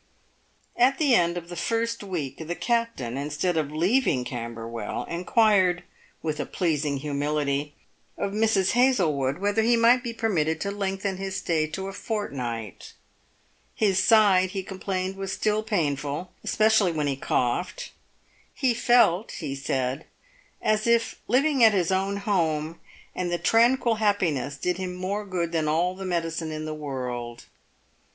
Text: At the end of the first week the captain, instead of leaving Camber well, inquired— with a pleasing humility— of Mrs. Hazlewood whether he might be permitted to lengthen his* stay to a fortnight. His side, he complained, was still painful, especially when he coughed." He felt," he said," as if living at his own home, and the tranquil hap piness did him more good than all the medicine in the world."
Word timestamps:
At 0.75 0.97
the 0.97 1.13
end 1.13 1.37
of 1.37 1.47
the 1.47 1.55
first 1.55 2.01
week 2.01 2.37
the 2.47 2.55
captain, 2.55 3.17
instead 3.17 3.55
of 3.55 3.71
leaving 3.71 4.23
Camber 4.23 4.67
well, 4.67 5.03
inquired— 5.03 5.83
with 6.23 6.39
a 6.39 6.45
pleasing 6.47 6.97
humility— 6.97 7.75
of 8.17 8.31
Mrs. 8.31 8.71
Hazlewood 8.71 9.37
whether 9.37 9.61
he 9.61 9.77
might 9.77 10.01
be 10.03 10.11
permitted 10.11 10.59
to 10.61 10.71
lengthen 10.71 11.17
his* 11.17 11.35
stay 11.35 11.67
to 11.67 11.87
a 11.87 11.93
fortnight. 11.93 12.93
His 13.75 13.99
side, 14.03 14.49
he 14.49 14.63
complained, 14.63 15.17
was 15.17 15.33
still 15.33 15.61
painful, 15.61 16.31
especially 16.43 16.91
when 16.91 17.05
he 17.05 17.15
coughed." 17.15 17.91
He 18.55 18.73
felt," 18.73 19.33
he 19.33 19.53
said," 19.53 20.07
as 20.73 20.87
if 20.87 21.19
living 21.27 21.63
at 21.63 21.73
his 21.73 21.91
own 21.91 22.17
home, 22.17 22.79
and 23.13 23.31
the 23.31 23.37
tranquil 23.37 23.97
hap 23.97 24.21
piness 24.21 24.59
did 24.59 24.77
him 24.77 24.95
more 24.95 25.23
good 25.27 25.51
than 25.51 25.67
all 25.67 25.93
the 25.93 26.05
medicine 26.05 26.51
in 26.51 26.65
the 26.65 26.73
world." 26.73 27.45